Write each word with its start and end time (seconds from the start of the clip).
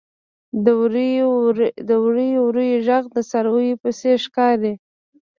•د 0.65 0.67
وریو 0.81 2.03
وریو 2.45 2.75
ږغ 2.87 3.03
د 3.15 3.17
څارويو 3.29 3.79
په 3.83 3.89
څېر 3.99 4.17
ښکاري. 4.25 4.73